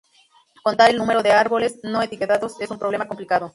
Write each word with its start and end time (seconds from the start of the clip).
Contar 0.63 0.89
el 0.89 0.97
número 0.97 1.21
de 1.21 1.31
árboles 1.31 1.79
no 1.83 2.01
etiquetados 2.01 2.59
es 2.59 2.71
un 2.71 2.79
problema 2.79 3.07
complicado. 3.07 3.49